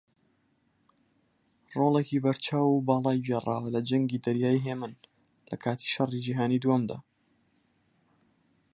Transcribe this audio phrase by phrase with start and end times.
[1.77, 4.93] ڕۆڵێکی بەرچاو و باڵای گێڕاوە لە جەنگی دەریای ھێمن
[5.51, 6.97] لەکاتی شەڕی جیهانی دووەمدا